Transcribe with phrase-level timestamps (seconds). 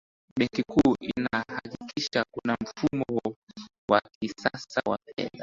[0.39, 3.33] benki kuu inahakikisha kuna mfumo
[3.89, 5.39] wa kisasa wa fedha